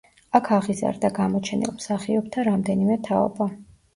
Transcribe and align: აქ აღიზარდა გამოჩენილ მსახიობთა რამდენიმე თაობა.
აქ 0.37 0.47
აღიზარდა 0.55 1.09
გამოჩენილ 1.17 1.75
მსახიობთა 1.75 2.45
რამდენიმე 2.47 2.99
თაობა. 3.09 3.51